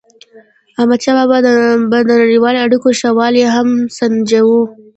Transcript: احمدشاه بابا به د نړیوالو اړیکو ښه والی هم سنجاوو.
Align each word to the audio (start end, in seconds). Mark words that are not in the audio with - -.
احمدشاه 0.79 1.19
بابا 1.31 1.53
به 1.89 1.99
د 2.03 2.09
نړیوالو 2.21 2.63
اړیکو 2.65 2.87
ښه 2.99 3.09
والی 3.17 3.43
هم 3.55 3.67
سنجاوو. 3.97 4.61